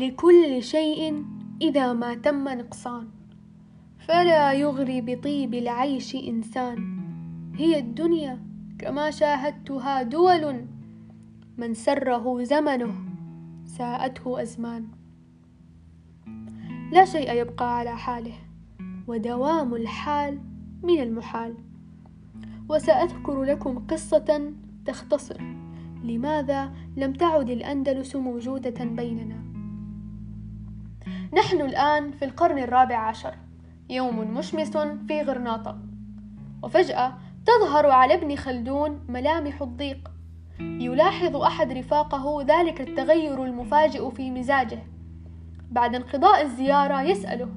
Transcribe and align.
لكل 0.00 0.62
شيء 0.62 1.24
إذا 1.62 1.92
ما 1.92 2.14
تم 2.14 2.48
نقصان. 2.48 3.08
فلا 3.98 4.52
يغري 4.52 5.00
بطيب 5.00 5.54
العيش 5.54 6.14
إنسان. 6.16 7.00
هي 7.54 7.78
الدنيا 7.78 8.38
كما 8.78 9.10
شاهدتها 9.10 10.02
دول 10.02 10.64
من 11.58 11.74
سره 11.74 12.42
زمنه 12.42 12.94
ساءته 13.64 14.42
أزمان. 14.42 14.88
لا 16.92 17.04
شيء 17.04 17.32
يبقى 17.32 17.78
على 17.78 17.96
حاله 17.96 18.34
ودوام 19.06 19.74
الحال 19.74 20.40
من 20.82 21.00
المحال. 21.00 21.54
وسأذكر 22.68 23.42
لكم 23.42 23.78
قصة 23.78 24.52
تختصر. 24.86 25.40
لماذا 26.04 26.72
لم 26.96 27.12
تعد 27.12 27.50
الأندلس 27.50 28.16
موجودة 28.16 28.84
بيننا؟ 28.84 29.49
نحن 31.32 31.60
الآن 31.60 32.10
في 32.10 32.24
القرن 32.24 32.58
الرابع 32.58 32.96
عشر. 32.96 33.34
يوم 33.90 34.34
مشمس 34.34 34.76
في 34.76 35.22
غرناطة. 35.22 35.78
وفجأة 36.62 37.14
تظهر 37.46 37.86
على 37.86 38.14
ابن 38.14 38.36
خلدون 38.36 39.00
ملامح 39.08 39.62
الضيق. 39.62 40.10
يلاحظ 40.60 41.36
أحد 41.36 41.72
رفاقه 41.72 42.42
ذلك 42.42 42.80
التغير 42.80 43.44
المفاجئ 43.44 44.10
في 44.10 44.30
مزاجه. 44.30 44.78
بعد 45.70 45.94
انقضاء 45.94 46.42
الزيارة 46.42 47.02
يسأله 47.02 47.48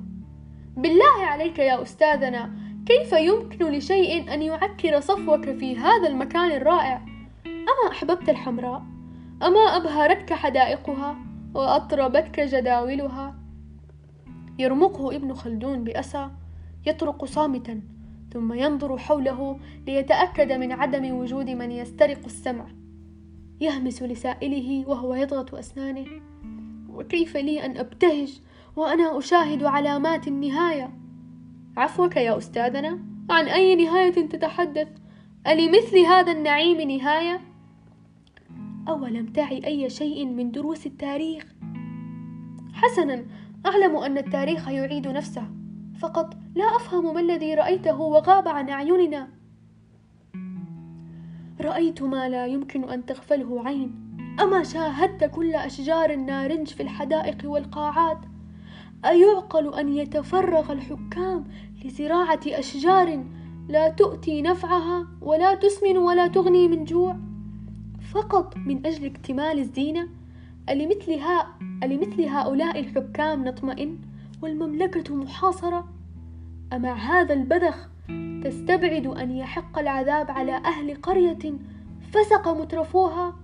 بالله 0.78 1.26
عليك 1.26 1.60
يا 1.60 1.82
أستاذنا 1.82 2.52
كيف 2.86 3.14
يمكن 3.14 3.66
لشيء 3.66 4.34
أن 4.34 4.42
يعكر 4.42 5.00
صفوك 5.00 5.50
في 5.50 5.78
هذا 5.78 6.08
المكان 6.08 6.52
الرائع؟ 6.52 7.02
أما 7.46 7.92
أحببت 7.92 8.30
الحمراء؟ 8.30 8.84
أما 9.44 9.60
أبهرتك 9.60 10.34
حدائقها؟ 10.34 11.16
وأطربتك 11.54 12.40
جداولها؟ 12.40 13.43
يرمقه 14.60 15.16
ابن 15.16 15.34
خلدون 15.34 15.84
بأسى 15.84 16.30
يطرق 16.86 17.26
صامتا 17.26 17.82
ثم 18.34 18.54
ينظر 18.54 18.98
حوله 18.98 19.60
ليتأكد 19.88 20.52
من 20.52 20.72
عدم 20.72 21.16
وجود 21.16 21.50
من 21.50 21.72
يسترق 21.72 22.26
السمع. 22.26 22.66
يهمس 23.62 24.04
لسائله 24.04 24.90
وهو 24.90 25.16
يضغط 25.16 25.56
أسنانه 25.56 26.06
وكيف 26.90 27.38
لي 27.38 27.66
أن 27.66 27.78
أبتهج 27.78 28.40
وأنا 28.76 29.18
أشاهد 29.18 29.64
علامات 29.64 30.28
النهاية؟ 30.28 30.92
عفوك 31.78 32.16
يا 32.16 32.38
أستاذنا 32.38 33.00
عن 33.30 33.46
أي 33.46 33.76
نهاية 33.76 34.12
تتحدث؟ 34.12 34.88
ألمثل 35.48 35.98
هذا 35.98 36.32
النعيم 36.32 36.92
نهاية؟ 36.92 37.42
أولم 38.88 39.26
تعي 39.26 39.68
أي 39.68 39.90
شيء 39.90 40.26
من 40.26 40.52
دروس 40.52 40.86
التاريخ؟ 40.86 41.46
حسنا 42.74 43.26
أعلم 43.66 43.98
أن 43.98 44.18
التاريخ 44.18 44.68
يعيد 44.68 45.08
نفسه. 45.08 45.44
فقط 46.00 46.38
لا 46.56 46.66
أفهم 46.66 47.14
ما 47.14 47.20
الذي 47.20 47.54
رأيته 47.56 48.02
وغاب 48.02 48.48
عن 48.48 48.70
أعيننا. 48.70 49.28
رأيت 51.62 52.02
ما 52.02 52.30
لا 52.30 52.46
يمكن 52.46 52.90
أن 52.90 53.06
تغفله 53.06 53.68
عين. 53.68 54.18
أما 54.42 54.64
شاهدت 54.64 55.24
كل 55.24 55.56
أشجار 55.56 56.10
النارنج 56.10 56.68
في 56.68 56.84
الحدائق 56.84 57.38
والقاعات 57.46 58.20
أيعقل 59.06 59.74
أن 59.74 59.94
يتفرغ 59.98 60.72
الحكام 60.72 61.44
لزراعة 61.86 62.40
أشجار 62.48 63.24
لا 63.70 63.90
تؤتي 63.90 64.42
نفعها 64.42 65.08
ولا 65.22 65.56
تسمن 65.56 65.98
ولا 65.98 66.28
تغني 66.28 66.68
من 66.68 66.86
جوع. 66.86 67.18
فقط 68.14 68.58
من 68.58 68.86
أجل 68.86 69.06
اكتمال 69.06 69.60
الزينة 69.60 70.08
ألمثل, 70.70 71.20
ألمثل 71.84 72.22
هؤلاء 72.22 72.80
الحكام 72.80 73.48
نطمئن؟ 73.48 73.98
والمملكة 74.42 75.16
محاصرة؟ 75.16 75.88
أمع 76.74 76.94
هذا 76.94 77.34
البذخ 77.34 77.90
تستبعد 78.44 79.08
أن 79.08 79.32
يحق 79.32 79.80
العذاب 79.80 80.32
على 80.32 80.52
أهل 80.52 80.96
قرية 80.96 81.54
فسق 82.12 82.48
مترفوها؟ 82.48 83.36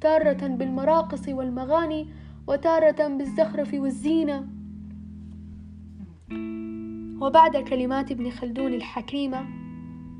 تارة 0.00 0.46
بالمراقص 0.46 1.28
والمغاني 1.28 2.08
وتارة 2.46 3.08
بالزخرف 3.08 3.74
والزينة. 3.74 4.46
وبعد 7.20 7.56
كلمات 7.56 8.10
ابن 8.10 8.30
خلدون 8.30 8.74
الحكيمة 8.74 9.44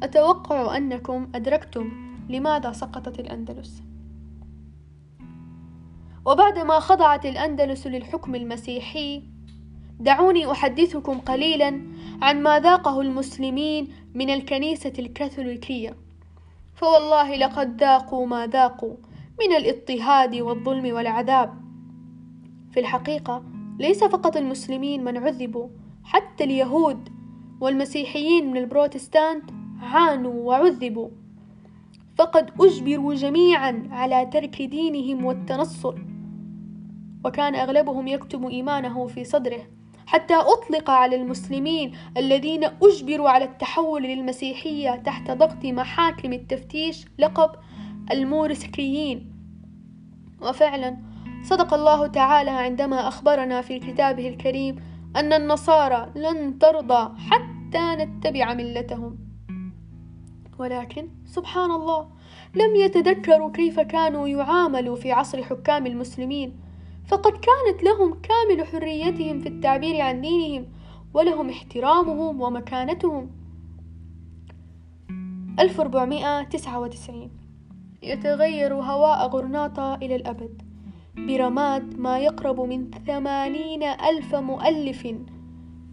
أتوقع 0.02 0.76
أنكم 0.76 1.28
أدركتم 1.34 1.92
لماذا 2.28 2.72
سقطت 2.72 3.20
الأندلس. 3.20 3.89
وبعدما 6.26 6.80
خضعت 6.80 7.26
الأندلس 7.26 7.86
للحكم 7.86 8.34
المسيحي 8.34 9.22
دعوني 10.00 10.50
أحدثكم 10.50 11.18
قليلا 11.18 11.82
عن 12.22 12.42
ما 12.42 12.60
ذاقه 12.60 13.00
المسلمين 13.00 13.88
من 14.14 14.30
الكنيسة 14.30 14.92
الكاثوليكية. 14.98 15.96
فوالله 16.74 17.36
لقد 17.36 17.80
ذاقوا 17.80 18.26
ما 18.26 18.46
ذاقوا 18.46 18.96
من 19.40 19.56
الاضطهاد 19.56 20.34
والظلم 20.34 20.94
والعذاب. 20.94 21.54
في 22.72 22.80
الحقيقة 22.80 23.42
ليس 23.78 24.04
فقط 24.04 24.36
المسلمين 24.36 25.04
من 25.04 25.16
عذبوا 25.16 25.68
حتى 26.04 26.44
اليهود 26.44 27.08
والمسيحيين 27.60 28.50
من 28.50 28.56
البروتستانت 28.56 29.50
عانوا 29.82 30.32
وعذبوا. 30.32 31.08
فقد 32.20 32.50
أجبروا 32.60 33.14
جميعا 33.14 33.88
على 33.90 34.26
ترك 34.26 34.62
دينهم 34.62 35.24
والتنصر. 35.24 35.94
وكان 37.24 37.54
أغلبهم 37.54 38.08
يكتم 38.08 38.46
إيمانه 38.46 39.06
في 39.06 39.24
صدره 39.24 39.62
حتى 40.06 40.34
أطلق 40.34 40.90
على 40.90 41.16
المسلمين 41.16 41.96
الذين 42.16 42.64
أجبروا 42.64 43.30
على 43.30 43.44
التحول 43.44 44.02
للمسيحية 44.02 44.96
تحت 44.96 45.30
ضغط 45.30 45.64
محاكم 45.64 46.32
التفتيش 46.32 47.06
لقب 47.18 47.50
المورسكريين 48.10 49.32
وفعلا 50.42 50.96
صدق 51.42 51.74
الله 51.74 52.06
تعالى 52.06 52.50
عندما 52.50 53.08
أخبرنا 53.08 53.60
في 53.60 53.78
كتابه 53.78 54.28
الكريم 54.28 54.76
أن 55.16 55.32
النصارى 55.32 56.12
لن 56.16 56.58
ترضى 56.58 57.18
حتى 57.18 58.04
نتبع 58.04 58.54
ملتهم. 58.54 59.29
ولكن 60.60 61.08
سبحان 61.26 61.70
الله 61.70 62.08
لم 62.54 62.76
يتذكروا 62.76 63.50
كيف 63.50 63.80
كانوا 63.80 64.28
يعاملوا 64.28 64.96
في 64.96 65.12
عصر 65.12 65.42
حكام 65.42 65.86
المسلمين. 65.86 66.60
فقد 67.06 67.32
كانت 67.32 67.82
لهم 67.82 68.20
كامل 68.20 68.66
حريتهم 68.66 69.40
في 69.40 69.48
التعبير 69.48 70.00
عن 70.00 70.20
دينهم 70.20 70.66
ولهم 71.14 71.50
احترامهم 71.50 72.40
ومكانتهم. 72.40 73.30
1499 75.60 77.30
يتغير 78.02 78.74
هواء 78.74 79.28
غرناطة 79.28 79.94
إلى 79.94 80.16
الأبد. 80.16 80.62
برماد 81.16 81.98
ما 81.98 82.18
يقرب 82.18 82.60
من 82.60 82.90
ثمانين 83.06 83.82
ألف 83.82 84.34
مؤلف. 84.34 85.06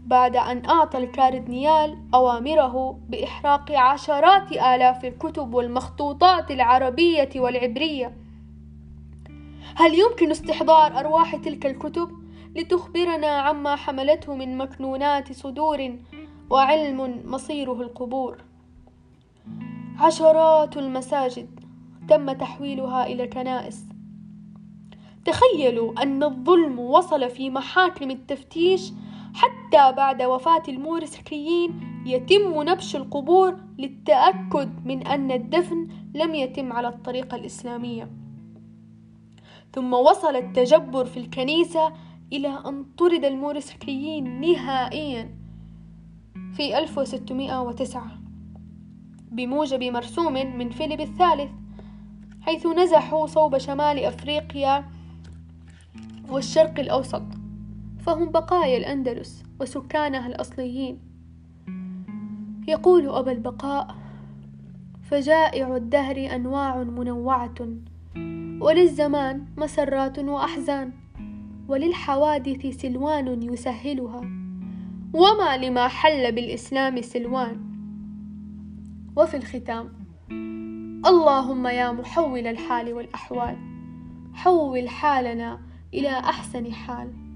بعد 0.08 0.36
أن 0.36 0.66
أعطى 0.66 0.98
الكاردينال 0.98 1.98
أوامره 2.14 3.00
بإحراق 3.10 3.72
عشرات 3.72 4.52
آلاف 4.52 5.06
الكتب 5.06 5.54
والمخطوطات 5.54 6.52
العربية 6.52 7.30
والعبرية. 7.36 8.18
هل 9.76 10.00
يمكن 10.00 10.32
استحضار 10.32 11.00
أرواح 11.00 11.36
تلك 11.36 11.66
الكتب 11.66 12.10
لتخبرنا 12.56 13.28
عما 13.28 13.76
حملته 13.76 14.36
من 14.36 14.58
مكنونات 14.58 15.34
صدور 15.34 15.96
وعلم 16.50 17.22
مصيره 17.26 17.82
القبور؟ 17.82 18.38
عشرات 20.00 20.78
المساجد 20.78 21.60
تم 22.10 22.32
تحويلها 22.32 23.06
إلى 23.06 23.28
كنائس. 23.28 23.86
تخيلوا 25.26 26.04
أن 26.04 26.24
الظلم 26.24 26.80
وصل 26.80 27.30
في 27.30 27.50
محاكم 27.50 28.12
التفتيش 28.12 28.92
حتى 29.68 29.96
بعد 29.96 30.22
وفاة 30.22 30.64
المورسكيين 30.68 31.80
يتم 32.06 32.64
نبش 32.70 32.96
القبور 32.96 33.58
للتأكد 33.78 34.86
من 34.86 35.08
أن 35.08 35.32
الدفن 35.32 35.88
لم 36.16 36.36
يتم 36.36 36.74
على 36.74 36.88
الطريقة 36.88 37.36
الإسلامية. 37.36 38.10
ثم 39.74 39.94
وصل 39.94 40.36
التجبر 40.36 41.06
في 41.06 41.18
الكنيسة 41.18 41.94
إلى 42.34 42.48
أن 42.66 42.86
طرد 42.98 43.26
المورسكيين 43.26 44.42
نهائيا 44.42 45.36
في 46.54 46.78
1609 46.78 48.12
بموجب 49.32 49.84
مرسوم 49.84 50.34
من 50.34 50.70
فيليب 50.70 51.02
الثالث 51.02 51.52
حيث 52.42 52.68
نزحوا 52.68 53.28
صوب 53.28 53.58
شمال 53.58 54.00
أفريقيا 54.06 54.86
والشرق 56.30 56.80
الأوسط. 56.80 57.37
فهم 58.08 58.32
بقايا 58.32 58.78
الأندلس 58.78 59.44
وسكانها 59.62 60.28
الأصليين. 60.28 61.00
يقول 62.68 63.10
أبا 63.10 63.32
البقاء 63.32 63.96
فجائع 65.04 65.76
الدهر 65.76 66.36
أنواع 66.36 66.84
منوعة 66.84 67.56
وللزمان 68.62 69.46
مسرات 69.58 70.20
وأحزان 70.20 70.94
وللحوادث 71.68 72.66
سلوان 72.82 73.44
يسهلها 73.54 74.22
وما 75.14 75.58
لما 75.58 75.88
حل 75.88 76.32
بالإسلام 76.32 77.02
سلوان 77.02 77.60
وفي 79.16 79.38
الختام 79.38 79.94
اللهم 81.06 81.68
يا 81.68 81.92
محول 81.92 82.48
الحال 82.48 82.94
والأحوال 82.94 83.58
حول 84.34 84.90
حالنا 84.90 85.60
إلى 85.94 86.10
أحسن 86.10 86.74
حال 86.74 87.27